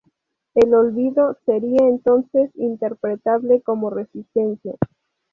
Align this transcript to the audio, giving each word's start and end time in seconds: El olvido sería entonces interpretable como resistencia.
El 0.55 0.73
olvido 0.73 1.37
sería 1.45 1.87
entonces 1.87 2.49
interpretable 2.55 3.61
como 3.61 3.91
resistencia. 3.91 4.73